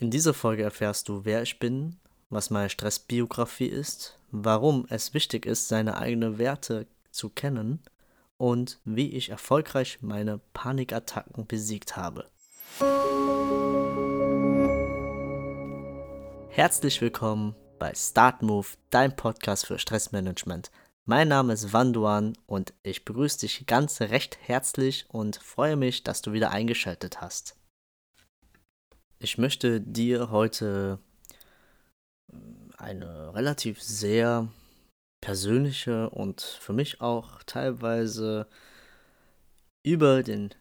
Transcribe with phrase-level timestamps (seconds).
[0.00, 1.98] In dieser Folge erfährst du, wer ich bin,
[2.30, 7.82] was meine Stressbiografie ist, warum es wichtig ist, seine eigenen Werte zu kennen
[8.38, 12.24] und wie ich erfolgreich meine Panikattacken besiegt habe.
[16.48, 20.70] Herzlich willkommen bei Start Move, dein Podcast für Stressmanagement.
[21.04, 26.22] Mein Name ist Wanduan und ich begrüße dich ganz recht herzlich und freue mich, dass
[26.22, 27.59] du wieder eingeschaltet hast.
[29.22, 30.98] Ich möchte dir heute
[32.78, 34.48] eine relativ sehr
[35.20, 38.46] persönliche und für mich auch teilweise
[39.82, 40.54] über den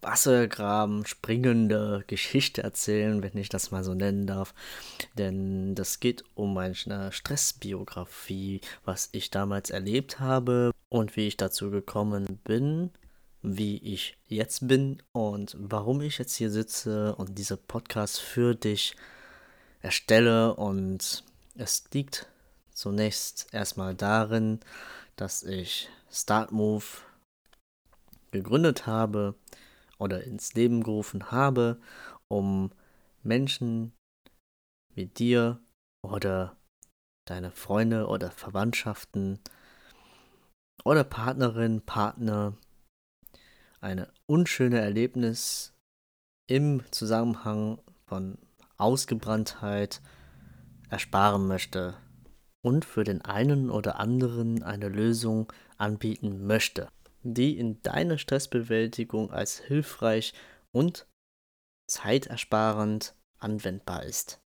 [0.00, 4.54] Wassergraben springende Geschichte erzählen, wenn ich das mal so nennen darf.
[5.18, 11.70] Denn das geht um meine Stressbiografie, was ich damals erlebt habe und wie ich dazu
[11.70, 12.90] gekommen bin,
[13.42, 18.96] wie ich jetzt bin und warum ich jetzt hier sitze und diese Podcast für dich
[19.80, 20.54] erstelle.
[20.54, 21.24] Und
[21.56, 22.28] es liegt
[22.72, 24.60] zunächst erstmal darin,
[25.16, 27.04] dass ich StartMove
[28.30, 29.34] gegründet habe
[29.98, 31.80] oder ins Leben gerufen habe,
[32.28, 32.70] um
[33.22, 33.92] Menschen
[34.94, 35.60] wie dir
[36.02, 36.56] oder
[37.26, 39.38] deine Freunde oder Verwandtschaften
[40.84, 42.54] oder Partnerin, Partner
[43.82, 45.74] eine unschöne Erlebnis
[46.48, 48.38] im Zusammenhang von
[48.76, 50.00] Ausgebranntheit
[50.88, 51.96] ersparen möchte
[52.64, 56.88] und für den einen oder anderen eine Lösung anbieten möchte,
[57.22, 60.32] die in deiner Stressbewältigung als hilfreich
[60.70, 61.06] und
[61.88, 64.40] zeitersparend anwendbar ist.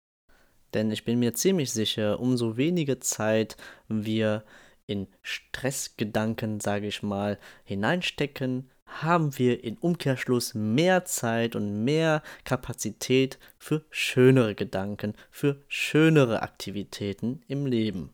[0.75, 3.57] Denn ich bin mir ziemlich sicher, umso weniger Zeit
[3.89, 4.45] wir
[4.87, 13.39] in Stressgedanken, sage ich mal, hineinstecken, haben wir in Umkehrschluss mehr Zeit und mehr Kapazität
[13.59, 18.11] für schönere Gedanken, für schönere Aktivitäten im Leben.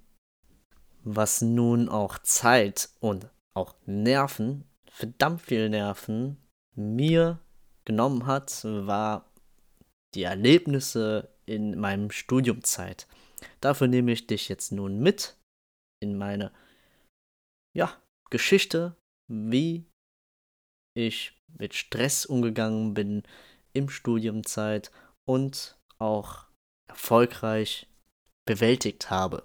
[1.05, 6.38] Was nun auch Zeit und auch Nerven, verdammt viel Nerven,
[6.75, 7.39] mir
[7.84, 9.31] genommen hat, war
[10.15, 13.06] die Erlebnisse in meinem Studiumzeit.
[13.60, 15.37] Dafür nehme ich dich jetzt nun mit
[16.00, 16.53] in meine
[17.75, 17.97] ja,
[18.31, 18.97] Geschichte,
[19.28, 19.87] wie
[20.94, 23.22] ich mit Stress umgegangen bin
[23.72, 24.91] im Studiumzeit
[25.25, 26.47] und auch
[26.88, 27.86] erfolgreich
[28.47, 29.44] bewältigt habe.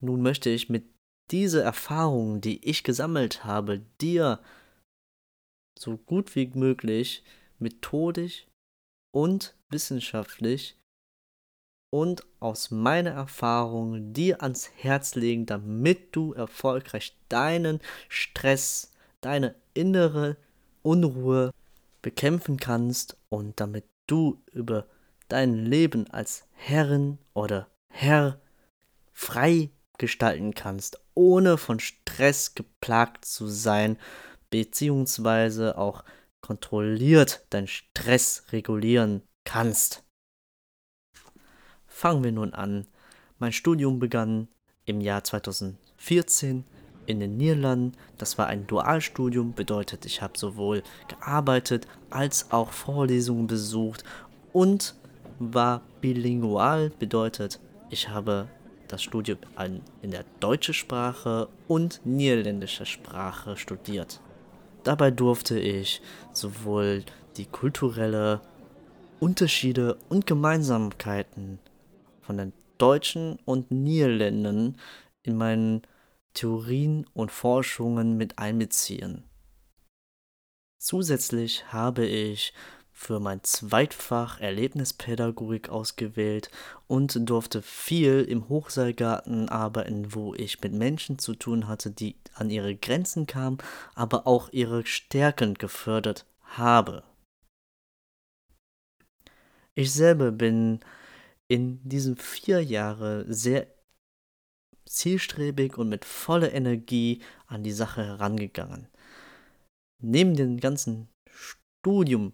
[0.00, 0.84] Nun möchte ich mit
[1.30, 4.42] dieser Erfahrung, die ich gesammelt habe, dir
[5.78, 7.24] so gut wie möglich
[7.58, 8.46] methodisch
[9.14, 10.76] und wissenschaftlich
[11.94, 20.36] und aus meiner Erfahrung dir ans Herz legen, damit du erfolgreich deinen Stress, deine innere
[20.82, 21.52] Unruhe
[22.02, 24.86] bekämpfen kannst und damit du über
[25.28, 28.40] dein Leben als Herrin oder Herr
[29.12, 33.98] frei gestalten kannst, ohne von Stress geplagt zu sein,
[34.50, 36.04] beziehungsweise auch
[36.40, 40.04] kontrolliert deinen Stress regulieren kannst.
[41.86, 42.86] Fangen wir nun an.
[43.38, 44.48] Mein Studium begann
[44.84, 46.64] im Jahr 2014
[47.06, 47.92] in den Niederlanden.
[48.18, 54.04] Das war ein Dualstudium, bedeutet, ich habe sowohl gearbeitet als auch Vorlesungen besucht
[54.52, 54.94] und
[55.38, 57.60] war bilingual, bedeutet,
[57.90, 58.48] ich habe
[58.88, 59.38] das Studium
[60.02, 64.20] in der deutschen Sprache und niederländischer Sprache studiert.
[64.84, 66.02] Dabei durfte ich
[66.32, 67.04] sowohl
[67.36, 68.40] die kulturelle
[69.20, 71.58] Unterschiede und Gemeinsamkeiten
[72.20, 74.76] von den Deutschen und Niederländern
[75.22, 75.82] in meinen
[76.34, 79.24] Theorien und Forschungen mit einbeziehen.
[80.78, 82.52] Zusätzlich habe ich
[82.92, 86.50] für mein Zweitfach Erlebnispädagogik ausgewählt
[86.86, 92.50] und durfte viel im Hochseilgarten arbeiten, wo ich mit Menschen zu tun hatte, die an
[92.50, 93.58] ihre Grenzen kamen,
[93.94, 97.02] aber auch ihre Stärken gefördert habe.
[99.74, 100.80] Ich selber bin
[101.48, 103.66] in diesen vier Jahren sehr
[104.84, 108.88] zielstrebig und mit voller Energie an die Sache herangegangen.
[110.00, 112.32] Neben den ganzen Studium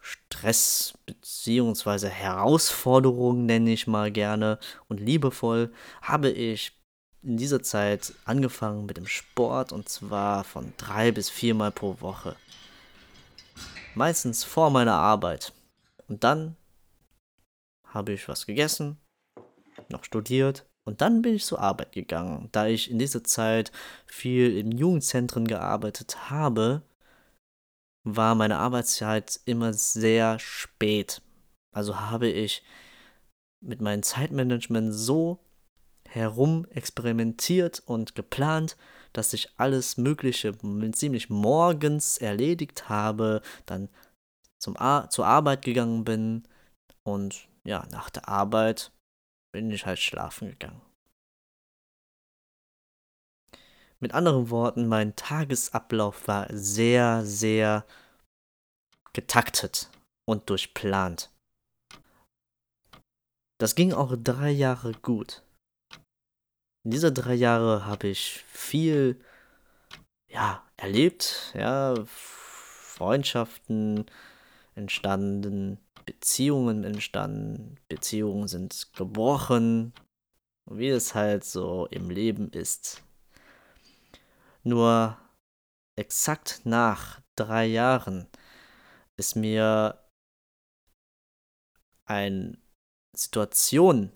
[0.00, 2.08] Stress bzw.
[2.08, 4.58] Herausforderungen nenne ich mal gerne
[4.88, 6.72] und liebevoll, habe ich
[7.22, 12.36] in dieser Zeit angefangen mit dem Sport und zwar von drei bis viermal pro Woche.
[13.94, 15.52] Meistens vor meiner Arbeit.
[16.06, 16.56] Und dann
[17.84, 18.98] habe ich was gegessen,
[19.88, 22.48] noch studiert und dann bin ich zur Arbeit gegangen.
[22.50, 23.72] Da ich in dieser Zeit
[24.06, 26.80] viel in Jugendzentren gearbeitet habe,
[28.04, 31.20] war meine Arbeitszeit immer sehr spät.
[31.74, 32.62] Also habe ich
[33.60, 35.40] mit meinem Zeitmanagement so
[36.08, 38.78] herum experimentiert und geplant,
[39.12, 40.56] dass ich alles Mögliche
[40.92, 43.90] ziemlich morgens erledigt habe, dann
[44.58, 46.44] zum Ar zur Arbeit gegangen bin
[47.02, 48.90] und ja, nach der Arbeit
[49.58, 50.80] bin ich halt schlafen gegangen.
[53.98, 57.84] Mit anderen Worten, mein Tagesablauf war sehr, sehr
[59.12, 59.90] getaktet
[60.28, 61.32] und durchplant.
[63.60, 65.42] Das ging auch drei Jahre gut.
[66.84, 69.20] In dieser drei Jahre habe ich viel
[70.30, 74.06] ja, erlebt, ja, Freundschaften
[74.76, 79.92] entstanden, Beziehungen entstanden, Beziehungen sind gebrochen,
[80.64, 83.02] wie es halt so im Leben ist.
[84.62, 85.18] Nur
[85.98, 88.26] exakt nach drei Jahren
[89.18, 90.02] ist mir
[92.06, 92.56] eine
[93.14, 94.10] Situation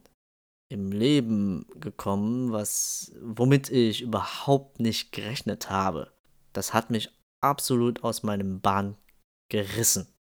[0.70, 6.10] im Leben gekommen, was, womit ich überhaupt nicht gerechnet habe.
[6.54, 7.10] Das hat mich
[7.42, 8.96] absolut aus meinem Bahn
[9.50, 10.11] gerissen.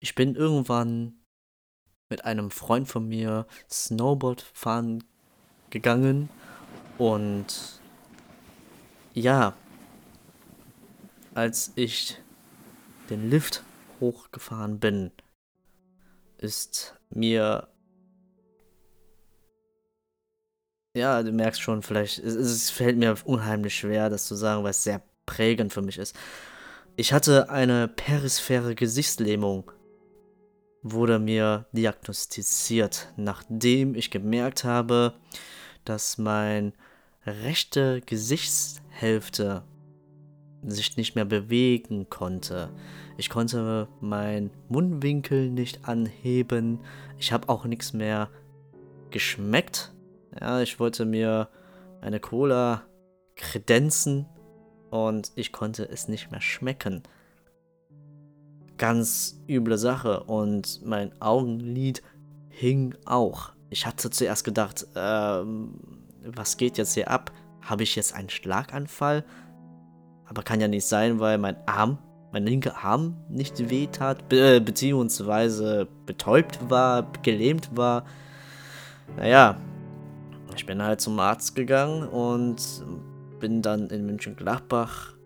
[0.00, 1.14] Ich bin irgendwann
[2.08, 5.04] mit einem Freund von mir Snowboard fahren
[5.68, 6.28] gegangen
[6.98, 7.80] und
[9.12, 9.54] ja,
[11.34, 12.16] als ich
[13.10, 13.62] den Lift
[14.00, 15.12] hochgefahren bin,
[16.38, 17.68] ist mir
[20.96, 24.70] ja, du merkst schon, vielleicht, es, es, fällt mir unheimlich schwer, das zu sagen, weil
[24.70, 26.16] es sehr prägend für mich ist.
[26.96, 29.70] Ich hatte eine perisphäre Gesichtslähmung,
[30.82, 35.14] wurde mir diagnostiziert, nachdem ich gemerkt habe,
[35.84, 36.72] dass mein
[37.26, 39.62] rechte Gesichtshälfte
[40.62, 42.70] sich nicht mehr bewegen konnte.
[43.16, 46.80] Ich konnte meinen Mundwinkel nicht anheben.
[47.18, 48.30] Ich habe auch nichts mehr
[49.10, 49.92] geschmeckt.
[50.38, 51.48] Ja, ich wollte mir
[52.00, 52.82] eine Cola
[53.36, 54.26] kredenzen
[54.90, 57.02] und ich konnte es nicht mehr schmecken.
[58.80, 62.02] Ganz üble Sache und mein Augenlid
[62.48, 63.52] hing auch.
[63.68, 65.74] Ich hatte zuerst gedacht, ähm,
[66.24, 67.30] was geht jetzt hier ab?
[67.60, 69.26] Habe ich jetzt einen Schlaganfall?
[70.24, 71.98] Aber kann ja nicht sein, weil mein Arm,
[72.32, 78.06] mein linker Arm nicht wehtat, be beziehungsweise betäubt war, gelähmt war.
[79.18, 79.58] Naja,
[80.56, 82.62] ich bin halt zum Arzt gegangen und
[83.40, 85.19] bin dann in München-Gladbach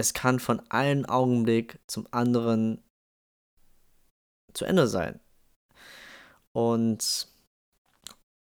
[0.00, 2.82] es kann von einem Augenblick zum anderen
[4.54, 5.20] zu Ende sein.
[6.52, 7.28] Und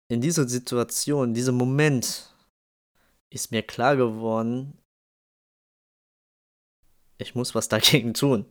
[0.08, 2.34] in dieser Situation, in diesem Moment
[3.30, 4.78] ist mir klar geworden,
[7.16, 8.44] ich muss was dagegen tun.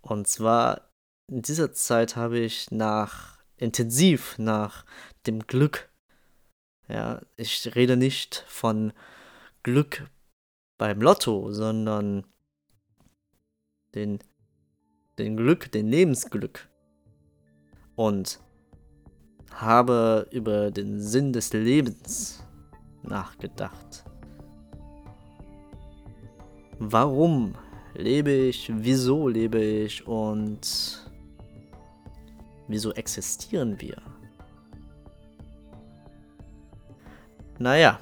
[0.00, 0.88] Und zwar
[1.26, 4.86] in dieser Zeit habe ich nach intensiv nach
[5.26, 5.90] dem Glück.
[6.86, 8.92] Ja, ich rede nicht von
[9.64, 10.08] Glück
[10.78, 12.24] beim Lotto, sondern
[13.94, 14.20] den,
[15.18, 16.68] den Glück, den Lebensglück.
[17.96, 18.40] Und
[19.52, 22.44] habe über den Sinn des Lebens
[23.02, 24.04] nachgedacht.
[26.78, 27.54] Warum
[27.94, 28.70] lebe ich?
[28.72, 30.06] Wieso lebe ich?
[30.06, 31.10] Und
[32.68, 34.00] wieso existieren wir?
[37.58, 37.98] Naja,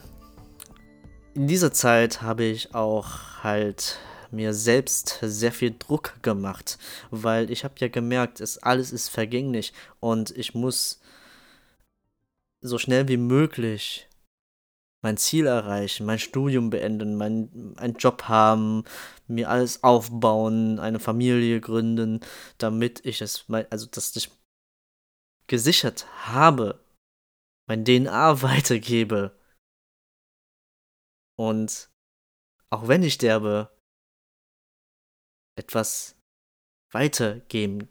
[1.36, 3.98] in dieser Zeit habe ich auch halt
[4.30, 6.78] mir selbst sehr viel Druck gemacht,
[7.10, 10.98] weil ich habe ja gemerkt, es alles ist vergänglich und ich muss
[12.62, 14.08] so schnell wie möglich
[15.02, 18.84] mein Ziel erreichen, mein Studium beenden, mein, einen Job haben,
[19.28, 22.20] mir alles aufbauen, eine Familie gründen,
[22.56, 24.30] damit ich es, also dass ich
[25.48, 26.80] gesichert habe,
[27.68, 29.35] mein DNA weitergebe.
[31.38, 31.90] Und
[32.70, 33.70] auch wenn ich sterbe,
[35.58, 36.16] etwas
[36.92, 37.88] weitergeben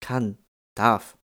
[0.00, 0.38] kann,
[0.76, 1.18] darf.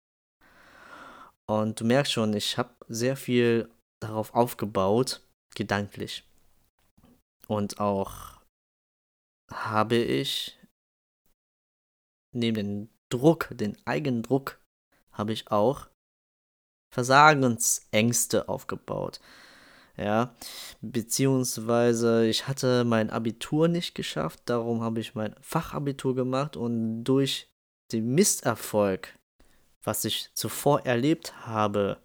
[1.48, 3.70] Und du merkst schon, ich habe sehr viel
[4.00, 6.26] darauf aufgebaut, gedanklich.
[7.48, 8.40] Und auch
[9.50, 10.58] habe ich
[12.32, 14.60] neben dem Druck, den eigenen Druck,
[15.12, 15.88] habe ich auch
[16.94, 19.20] Versagensängste aufgebaut.
[20.00, 20.34] Ja,
[20.80, 27.50] beziehungsweise ich hatte mein Abitur nicht geschafft, darum habe ich mein Fachabitur gemacht und durch
[27.92, 29.14] den Misserfolg,
[29.82, 32.02] was ich zuvor erlebt habe,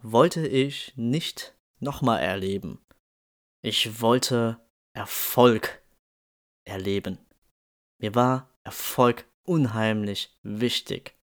[0.00, 2.78] wollte ich nicht nochmal erleben.
[3.62, 4.58] Ich wollte
[4.94, 5.82] Erfolg
[6.64, 7.18] erleben.
[8.00, 11.14] Mir war Erfolg unheimlich wichtig.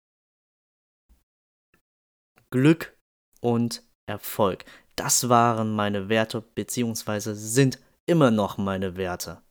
[2.51, 2.95] Glück
[3.41, 4.65] und Erfolg.
[4.99, 9.41] Das waren meine Werte, beziehungsweise sind immer noch meine Werte.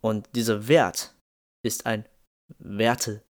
[0.00, 1.14] Und dieser Wert
[1.62, 2.08] ist ein
[2.58, 3.22] Wertesystem.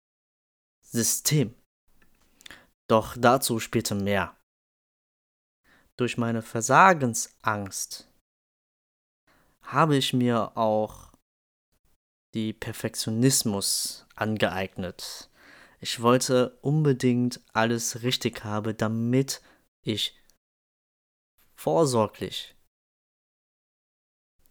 [2.89, 4.37] Doch dazu später mehr.
[5.99, 8.09] Durch meine Versagensangst
[9.63, 11.11] habe ich mir auch
[12.35, 15.29] die Perfektionismus angeeignet.
[15.81, 19.43] Ich wollte unbedingt alles richtig haben, damit
[19.83, 20.19] ich
[21.55, 22.55] vorsorglich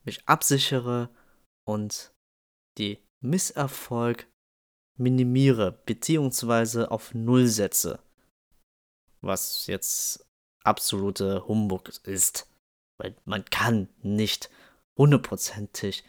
[0.03, 1.10] mich absichere
[1.67, 2.13] und
[2.77, 4.27] die Misserfolg
[4.98, 6.86] minimiere bzw.
[6.86, 8.05] auf Null setze
[9.25, 10.25] was jetzt
[10.63, 12.48] absolute Humbug ist.
[12.98, 14.50] Weil man kann nicht
[14.98, 16.03] hundertprozentig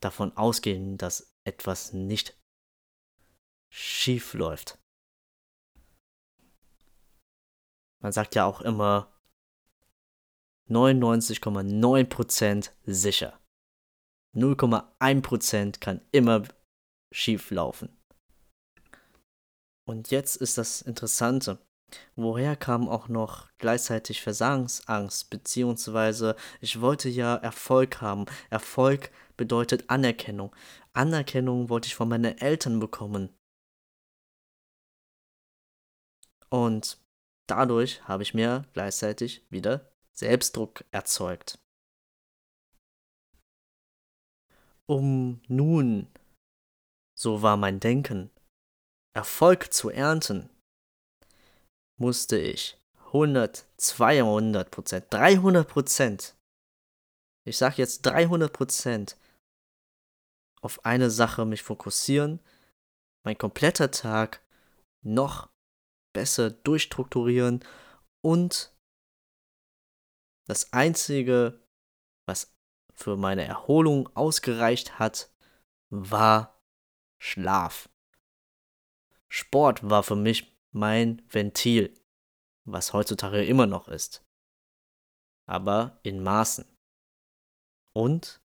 [0.00, 2.36] davon ausgehen, dass etwas nicht
[3.70, 4.78] schief läuft.
[8.00, 9.10] Man sagt ja auch immer
[10.68, 13.40] 99,9% sicher.
[14.34, 16.42] 0,1% kann immer
[17.12, 17.96] schief laufen.
[19.86, 21.58] Und jetzt ist das Interessante.
[22.14, 28.26] Woher kam auch noch gleichzeitig Versagensangst, beziehungsweise ich wollte ja Erfolg haben.
[28.50, 30.54] Erfolg bedeutet Anerkennung.
[30.92, 33.34] Anerkennung wollte ich von meinen Eltern bekommen.
[36.50, 36.98] Und
[37.48, 41.58] dadurch habe ich mir gleichzeitig wieder Selbstdruck erzeugt.
[44.86, 46.08] Um nun,
[47.16, 48.30] so war mein Denken,
[49.14, 50.48] Erfolg zu ernten,
[52.00, 52.78] musste ich
[53.08, 56.36] 100, 200 Prozent, 300 Prozent,
[57.46, 59.16] ich sag jetzt 300 Prozent
[60.62, 62.40] auf eine Sache mich fokussieren,
[63.24, 64.42] mein kompletter Tag
[65.04, 65.50] noch
[66.18, 67.64] besser durchstrukturieren
[68.24, 68.76] und
[70.48, 71.64] das Einzige,
[72.26, 72.52] was
[72.92, 75.32] für meine Erholung ausgereicht hat,
[75.90, 76.60] war
[77.22, 77.88] Schlaf.
[79.28, 81.94] Sport war für mich mein Ventil,
[82.64, 84.24] was heutzutage immer noch ist,
[85.46, 86.66] aber in Maßen.
[87.94, 88.40] Und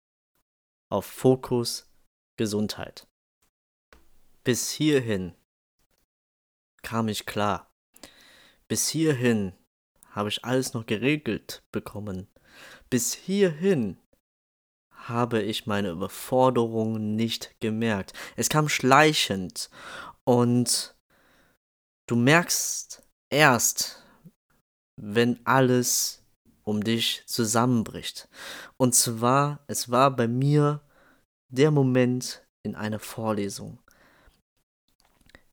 [0.91, 1.89] auf Fokus
[2.37, 3.07] Gesundheit.
[4.43, 5.37] Bis hierhin
[6.81, 7.71] kam ich klar.
[8.67, 9.53] Bis hierhin
[10.11, 12.27] habe ich alles noch geregelt bekommen.
[12.89, 13.97] Bis hierhin
[14.91, 18.13] habe ich meine Überforderung nicht gemerkt.
[18.35, 19.69] Es kam schleichend
[20.23, 20.95] und
[22.11, 24.03] Du merkst erst,
[24.97, 26.25] wenn alles
[26.63, 28.27] um dich zusammenbricht.
[28.75, 30.81] Und zwar, es war bei mir
[31.47, 33.80] der Moment in einer Vorlesung.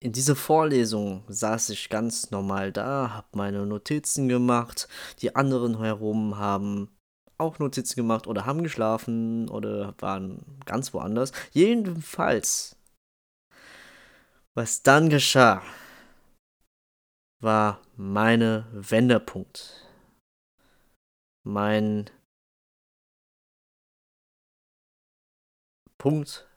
[0.00, 4.86] In dieser Vorlesung saß ich ganz normal da, habe meine Notizen gemacht.
[5.22, 6.96] Die anderen herum haben
[7.36, 11.32] auch Notizen gemacht oder haben geschlafen oder waren ganz woanders.
[11.50, 12.76] Jedenfalls,
[14.54, 15.62] was dann geschah,
[17.40, 19.84] war meine Wendepunkt.
[21.44, 22.08] Mein
[25.96, 26.48] Punkt,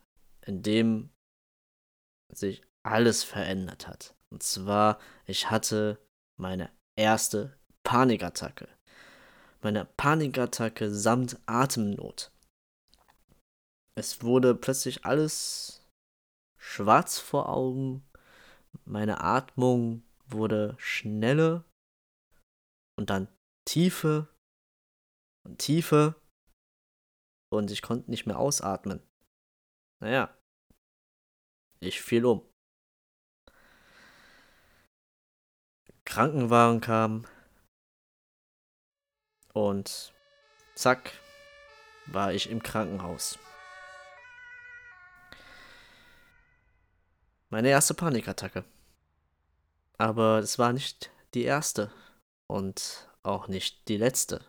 [0.45, 1.09] in dem
[2.31, 4.15] sich alles verändert hat.
[4.31, 5.99] Und zwar, ich hatte
[6.39, 8.67] meine erste Panikattacke.
[9.61, 12.31] Meine Panikattacke samt Atemnot.
[13.95, 15.85] Es wurde plötzlich alles
[16.57, 18.03] schwarz vor Augen.
[18.85, 21.65] Meine Atmung wurde schneller
[22.97, 23.27] und dann
[23.67, 24.27] Tiefe
[25.45, 26.15] und Tiefe
[27.51, 29.01] und ich konnte nicht mehr ausatmen.
[30.01, 30.35] Naja,
[31.79, 32.50] ich fiel um.
[36.11, 37.25] Krankenwagen kam
[39.53, 40.13] und
[40.75, 41.13] zack,
[42.07, 43.39] war ich im Krankenhaus.
[47.49, 48.65] Meine erste Panikattacke.
[49.97, 51.93] Aber es war nicht die erste
[52.47, 54.43] und auch nicht die letzte.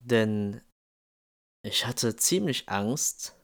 [0.00, 0.62] Denn
[1.60, 3.36] ich hatte ziemlich Angst,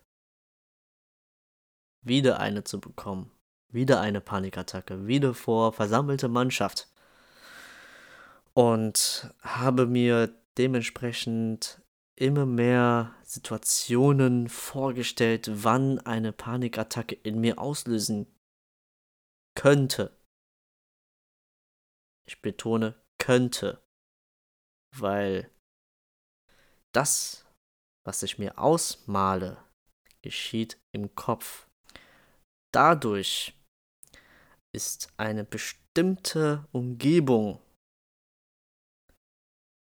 [2.00, 3.30] wieder eine zu bekommen.
[3.68, 5.06] Wieder eine Panikattacke.
[5.06, 6.91] Wieder vor versammelte Mannschaft.
[8.54, 10.28] Und habe mir
[10.58, 11.82] dementsprechend
[12.16, 18.26] immer mehr Situationen vorgestellt, wann eine Panikattacke in mir auslösen
[19.54, 20.16] könnte.
[22.28, 23.82] Ich betone könnte,
[24.96, 25.50] weil
[26.92, 27.46] das,
[28.04, 29.64] was ich mir ausmale,
[30.22, 31.68] geschieht im Kopf.
[32.72, 33.54] Dadurch
[34.74, 37.60] ist eine bestimmte Umgebung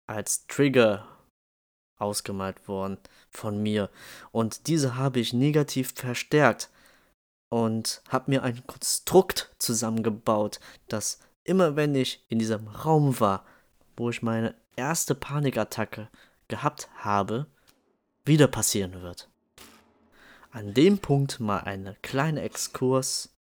[0.06, 1.06] als Trigger
[1.96, 2.98] ausgemalt worden
[3.30, 3.90] von mir
[4.32, 6.70] und diese habe ich negativ verstärkt
[7.48, 10.58] und habe mir ein Konstrukt zusammengebaut,
[10.88, 13.44] das immer wenn ich in diesem Raum war,
[13.96, 16.08] wo ich meine erste Panikattacke
[16.48, 17.46] gehabt habe,
[18.24, 19.28] wieder passieren wird.
[20.50, 23.34] An dem Punkt mal eine kleine Exkurs.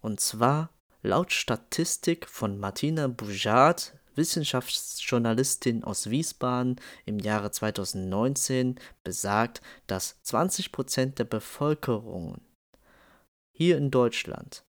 [0.00, 0.70] Und zwar
[1.02, 11.24] laut Statistik von Martina Boujard, Wissenschaftsjournalistin aus Wiesbaden im Jahre 2019, besagt, dass 20% der
[11.24, 12.40] Bevölkerung
[13.50, 14.64] hier in Deutschland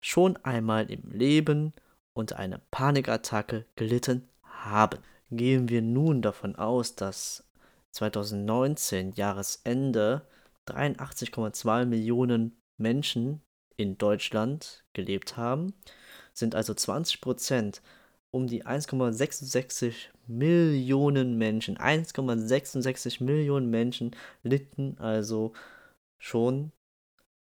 [0.00, 1.72] schon einmal im Leben
[2.12, 4.98] unter einer Panikattacke gelitten haben.
[5.30, 7.44] Gehen wir nun davon aus, dass
[7.90, 10.26] 2019 Jahresende
[10.66, 13.42] 83,2 Millionen Menschen
[13.76, 15.74] in Deutschland gelebt haben,
[16.32, 17.82] sind also 20 Prozent
[18.30, 21.78] um die 1,66 Millionen Menschen.
[21.78, 25.52] 1,66 Millionen Menschen litten also
[26.20, 26.72] schon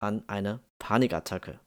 [0.02, 1.60] an einer Panikattacke.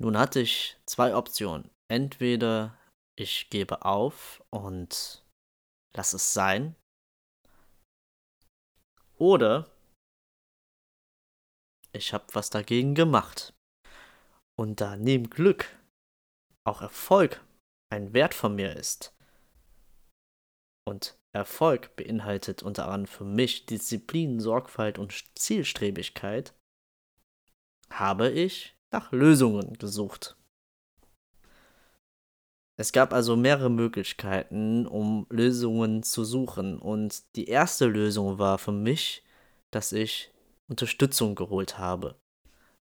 [0.00, 1.70] Nun hatte ich zwei Optionen.
[1.88, 2.78] Entweder
[3.18, 5.24] ich gebe auf und
[5.94, 6.76] lasse es sein.
[9.18, 9.70] Oder
[11.92, 13.52] ich habe was dagegen gemacht.
[14.56, 15.79] Und da neben Glück
[16.70, 17.44] auch Erfolg
[17.92, 19.12] ein Wert von mir ist
[20.88, 26.54] und Erfolg beinhaltet unter anderem für mich Disziplin, Sorgfalt und Zielstrebigkeit,
[27.92, 30.36] habe ich nach Lösungen gesucht.
[32.76, 36.78] Es gab also mehrere Möglichkeiten, um Lösungen zu suchen.
[36.78, 39.22] Und die erste Lösung war für mich,
[39.70, 40.32] dass ich
[40.68, 42.18] Unterstützung geholt habe.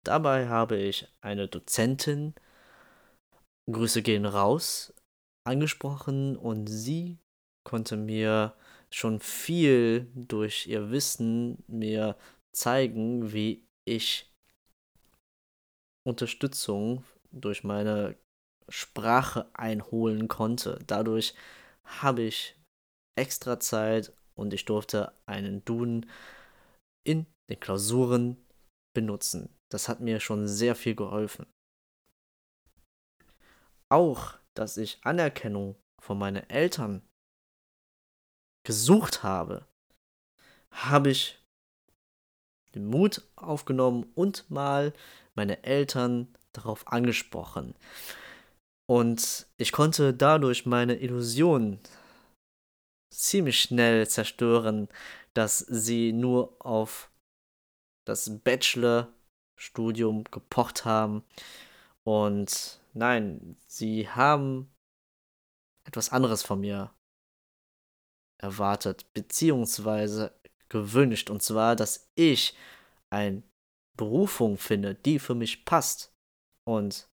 [0.05, 2.35] Dabei habe ich eine Dozentin,
[3.70, 4.94] Grüße gehen raus,
[5.44, 7.18] angesprochen und sie
[7.64, 8.54] konnte mir
[8.90, 12.16] schon viel durch ihr Wissen mir
[12.54, 14.33] zeigen, wie ich
[16.07, 18.16] Unterstützung durch meine
[18.70, 20.78] Sprache einholen konnte.
[20.87, 21.35] Dadurch
[21.85, 22.57] habe ich
[23.18, 26.11] extra Zeit und ich durfte einen Duden
[27.07, 28.37] in den Klausuren
[28.94, 29.54] benutzen.
[29.70, 31.46] Das hat mir schon sehr viel geholfen.
[33.90, 37.03] Auch, dass ich Anerkennung von meinen Eltern
[38.66, 39.66] gesucht habe,
[40.70, 41.42] habe ich
[42.74, 44.92] den Mut aufgenommen und mal
[45.35, 47.74] meine Eltern darauf angesprochen.
[48.90, 51.79] Und ich konnte dadurch meine Illusion
[53.12, 54.88] ziemlich schnell zerstören,
[55.35, 57.11] dass sie nur auf
[58.07, 61.22] das Bachelor-Studium gepocht haben.
[62.05, 64.72] Und nein, sie haben
[65.85, 66.94] etwas anderes von mir
[68.40, 71.31] erwartet, beziehungsweise gewünscht.
[71.31, 72.57] Und zwar, dass ich
[73.11, 73.42] eine
[73.96, 76.12] Berufung finde, die für mich passt.
[76.66, 77.09] Und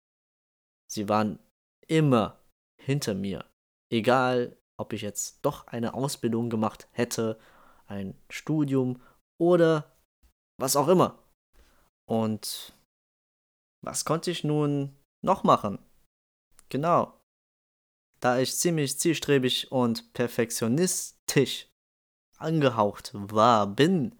[0.90, 1.38] sie waren
[1.88, 2.40] immer
[2.80, 3.48] hinter mir.
[3.92, 7.38] Egal, ob ich jetzt doch eine Ausbildung gemacht hätte,
[7.86, 9.00] ein Studium
[9.40, 9.96] oder
[10.58, 11.22] was auch immer.
[12.08, 12.76] Und
[13.84, 15.78] was konnte ich nun noch machen?
[16.68, 17.20] Genau.
[18.20, 21.68] Da ich ziemlich zielstrebig und perfektionistisch
[22.38, 24.18] angehaucht war, bin,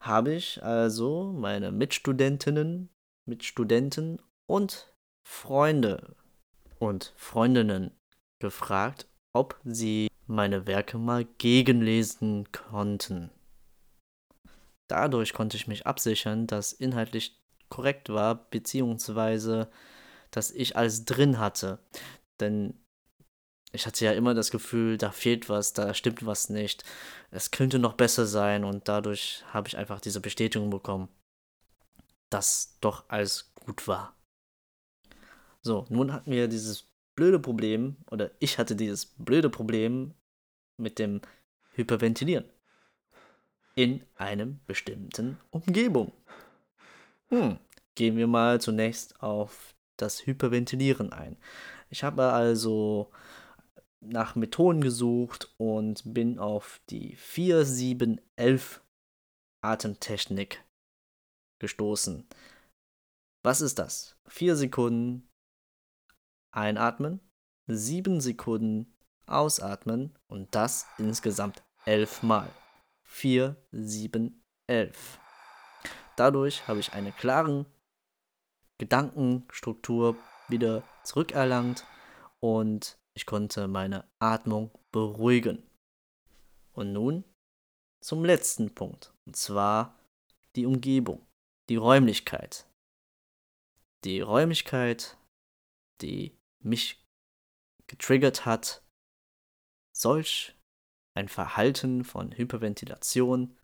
[0.00, 2.88] habe ich also meine Mitstudentinnen,
[3.26, 4.92] Mitstudenten und
[5.26, 6.16] Freunde
[6.78, 7.92] und Freundinnen
[8.40, 13.30] gefragt, ob sie meine Werke mal gegenlesen konnten.
[14.88, 19.70] Dadurch konnte ich mich absichern, dass inhaltlich korrekt war, beziehungsweise
[20.30, 21.78] dass ich alles drin hatte.
[22.40, 22.74] Denn
[23.72, 26.84] ich hatte ja immer das Gefühl, da fehlt was, da stimmt was nicht.
[27.30, 31.08] Es könnte noch besser sein und dadurch habe ich einfach diese Bestätigung bekommen,
[32.30, 34.16] dass doch alles gut war.
[35.62, 40.14] So, nun hatten wir dieses blöde Problem, oder ich hatte dieses blöde Problem
[40.78, 41.20] mit dem
[41.74, 42.46] Hyperventilieren
[43.74, 46.12] in einem bestimmten Umgebung.
[47.28, 47.58] Hm,
[47.94, 51.36] gehen wir mal zunächst auf das Hyperventilieren ein.
[51.88, 53.10] Ich habe also
[54.00, 58.82] nach Methoden gesucht und bin auf die 4711
[59.62, 60.64] Atemtechnik
[61.58, 62.26] gestoßen.
[63.42, 64.16] Was ist das?
[64.26, 65.28] Vier Sekunden
[66.52, 67.20] einatmen,
[67.66, 68.94] sieben Sekunden
[69.26, 72.50] ausatmen und das insgesamt elfmal.
[73.04, 75.18] 4, 7, 11.
[76.16, 77.66] Dadurch habe ich eine klare
[78.80, 80.16] Gedankenstruktur
[80.48, 81.86] wieder zurückerlangt
[82.40, 85.62] und ich konnte meine Atmung beruhigen.
[86.72, 87.24] Und nun
[88.00, 89.98] zum letzten Punkt, und zwar
[90.56, 91.26] die Umgebung,
[91.68, 92.66] die Räumlichkeit.
[94.04, 95.18] Die Räumlichkeit,
[96.00, 97.06] die mich
[97.86, 98.82] getriggert hat,
[99.92, 100.56] solch
[101.12, 103.58] ein Verhalten von Hyperventilation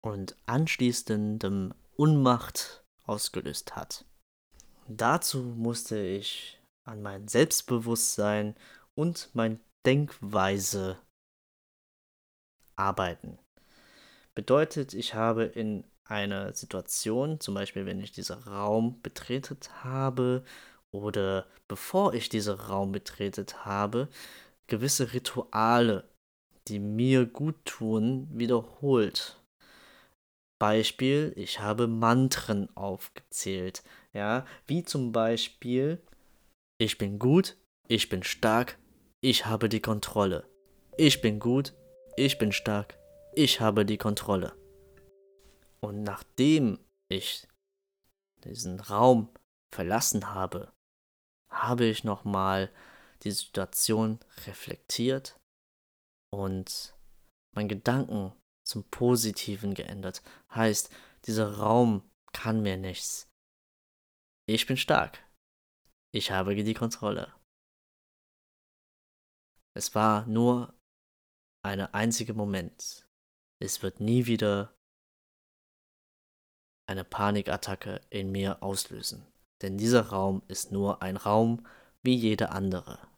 [0.00, 4.04] und anschließendem Unmacht ausgelöst hat.
[4.88, 8.54] Dazu musste ich an mein Selbstbewusstsein
[8.94, 10.98] und mein Denkweise
[12.76, 13.38] arbeiten.
[14.34, 20.44] Bedeutet, ich habe in einer Situation, zum Beispiel wenn ich diesen Raum betretet habe
[20.90, 24.08] oder bevor ich diesen Raum betretet habe,
[24.66, 26.08] gewisse Rituale
[26.68, 29.38] die mir gut tun, wiederholt.
[30.58, 33.82] Beispiel, ich habe Mantren aufgezählt.
[34.12, 36.02] Ja, wie zum Beispiel,
[36.78, 37.56] ich bin gut,
[37.88, 38.78] ich bin stark,
[39.20, 40.48] ich habe die Kontrolle.
[40.96, 41.74] Ich bin gut,
[42.16, 42.98] ich bin stark,
[43.34, 44.54] ich habe die Kontrolle.
[45.80, 47.46] Und nachdem ich
[48.44, 49.28] diesen Raum
[49.74, 50.72] verlassen habe,
[51.50, 52.70] habe ich nochmal
[53.22, 55.38] die Situation reflektiert
[56.30, 56.94] und
[57.54, 58.32] mein Gedanken
[58.64, 60.22] zum Positiven geändert.
[60.54, 60.90] Heißt,
[61.26, 63.30] dieser Raum kann mir nichts.
[64.46, 65.24] Ich bin stark.
[66.12, 67.32] Ich habe die Kontrolle.
[69.76, 70.74] Es war nur
[71.62, 73.08] ein einziger Moment.
[73.60, 74.76] Es wird nie wieder
[76.86, 79.26] eine Panikattacke in mir auslösen.
[79.62, 81.66] Denn dieser Raum ist nur ein Raum
[82.02, 83.14] wie jeder andere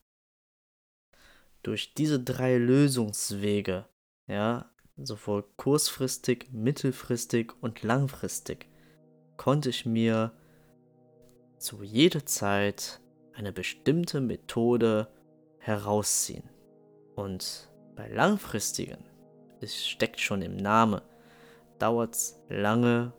[1.67, 3.89] durch diese drei Lösungswege,
[4.29, 8.69] ja, sowohl kurzfristig, mittelfristig und langfristig,
[9.37, 10.33] konnte ich mir
[11.59, 13.01] zu jeder Zeit
[13.35, 15.09] eine bestimmte Methode
[15.59, 16.49] herausziehen.
[17.15, 19.05] Und bei langfristigen,
[19.61, 21.01] es steckt schon im Namen,
[21.79, 23.13] dauert es lange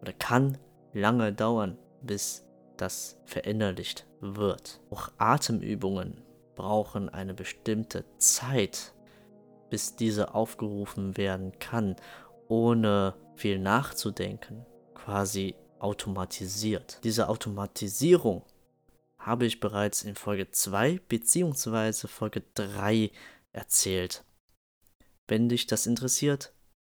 [0.00, 0.58] oder kann
[0.92, 4.80] lange dauern, bis das verinnerlicht wird.
[4.90, 6.22] Auch Atemübungen
[6.54, 8.94] brauchen eine bestimmte Zeit,
[9.70, 11.96] bis diese aufgerufen werden kann,
[12.48, 17.00] ohne viel nachzudenken, quasi automatisiert.
[17.04, 18.44] Diese Automatisierung
[19.18, 22.08] habe ich bereits in Folge 2 bzw.
[22.08, 23.10] Folge 3
[23.52, 24.24] erzählt.
[25.26, 26.52] Wenn dich das interessiert,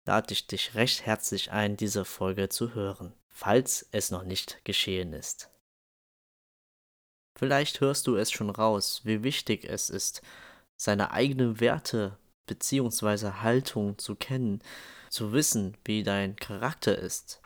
[0.07, 5.13] lade ich dich recht herzlich ein, diese Folge zu hören, falls es noch nicht geschehen
[5.13, 5.51] ist.
[7.37, 10.23] Vielleicht hörst du es schon raus, wie wichtig es ist,
[10.77, 12.19] seine eigenen Werte
[12.51, 13.31] bzw.
[13.43, 14.61] Haltung zu kennen,
[15.09, 17.41] zu wissen, wie dein Charakter ist.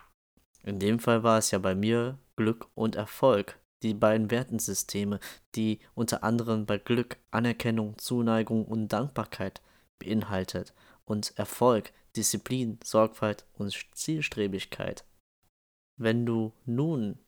[0.65, 5.21] In dem Fall war es ja bei mir Glück und Erfolg, die beiden Wertensysteme,
[5.55, 9.61] die unter anderem bei Glück Anerkennung, Zuneigung und Dankbarkeit
[9.99, 10.73] beinhaltet
[11.05, 15.05] und Erfolg, Disziplin, Sorgfalt und Zielstrebigkeit.
[15.97, 17.19] Wenn du nun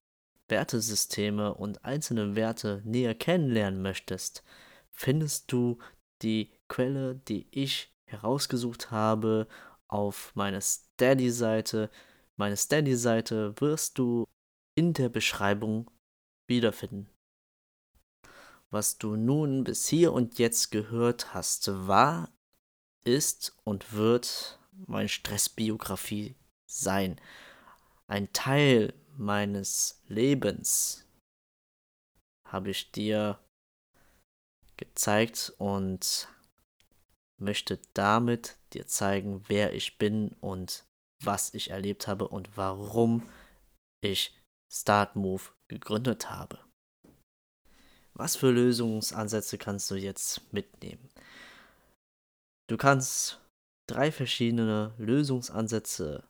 [0.49, 4.43] Wertesysteme und einzelne Werte näher kennenlernen möchtest,
[4.91, 5.79] findest du
[6.23, 9.47] die Quelle, die ich herausgesucht habe,
[9.89, 11.91] auf meiner Steady-Seite.
[12.37, 14.27] Meine Steady-Seite wirst du
[14.75, 15.91] in der Beschreibung
[16.49, 17.09] wiederfinden.
[18.71, 22.31] Was du nun bis hier und jetzt gehört hast, war,
[23.05, 26.35] ist und wird meine Stressbiografie
[26.67, 27.21] sein.
[28.09, 31.07] Ein Teil meines Lebens
[32.45, 33.39] habe ich dir
[34.77, 36.29] gezeigt und
[37.39, 40.87] möchte damit dir zeigen, wer ich bin und
[41.23, 43.29] was ich erlebt habe und warum
[44.03, 44.35] ich
[44.73, 46.59] Start Move gegründet habe.
[48.15, 51.09] Was für Lösungsansätze kannst du jetzt mitnehmen?
[52.69, 53.41] Du kannst
[53.89, 56.27] drei verschiedene Lösungsansätze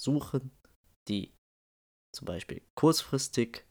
[0.00, 0.50] suchen,
[1.08, 1.34] die
[2.14, 3.64] zum Beispiel kurzfristig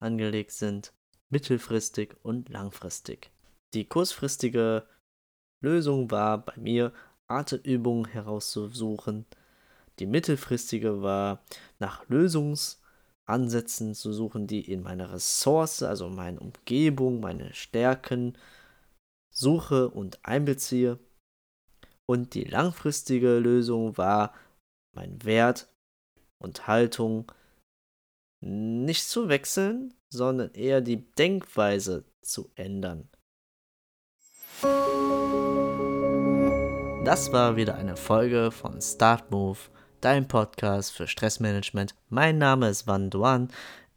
[0.00, 0.94] angelegt sind,
[1.30, 3.30] mittelfristig und langfristig.
[3.74, 4.88] Die kurzfristige
[5.62, 6.92] Lösung war bei mir,
[7.28, 9.26] Atemübungen herauszusuchen.
[9.98, 11.42] Die mittelfristige war,
[11.78, 18.36] nach Lösungsansätzen zu suchen, die in meiner Ressource, also meine Umgebung, meine Stärken
[19.30, 20.98] suche und einbeziehe.
[22.06, 24.34] Und die langfristige Lösung war,
[24.94, 25.68] mein Wert
[26.38, 27.30] und Haltung
[28.40, 33.08] nicht zu wechseln, sondern eher die Denkweise zu ändern.
[37.04, 39.58] Das war wieder eine Folge von Start Move,
[40.00, 41.96] dein Podcast für Stressmanagement.
[42.10, 43.48] Mein Name ist Van Duan.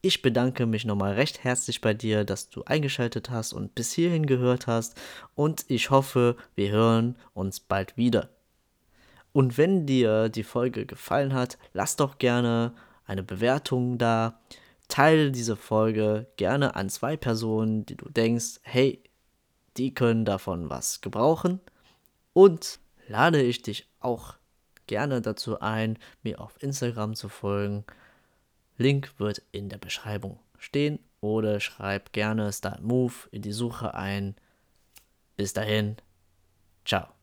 [0.01, 4.25] Ich bedanke mich nochmal recht herzlich bei dir, dass du eingeschaltet hast und bis hierhin
[4.25, 4.99] gehört hast.
[5.35, 8.29] Und ich hoffe, wir hören uns bald wieder.
[9.33, 12.73] Und wenn dir die Folge gefallen hat, lass doch gerne
[13.05, 14.41] eine Bewertung da.
[14.87, 19.03] Teile diese Folge gerne an zwei Personen, die du denkst, hey,
[19.77, 21.59] die können davon was gebrauchen.
[22.33, 24.35] Und lade ich dich auch
[24.87, 27.85] gerne dazu ein, mir auf Instagram zu folgen.
[28.77, 34.35] Link wird in der Beschreibung stehen oder schreib gerne Start Move in die Suche ein.
[35.37, 35.97] Bis dahin,
[36.85, 37.14] ciao.